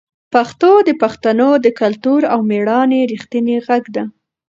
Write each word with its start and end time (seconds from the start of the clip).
پښتو 0.33 0.71
د 0.87 0.89
پښتنو 1.01 1.49
د 1.65 1.67
کلتور 1.79 2.21
او 2.33 2.39
مېړانې 2.49 3.01
رښتینې 3.13 3.57
غږ 3.67 3.83
ده. 3.95 4.03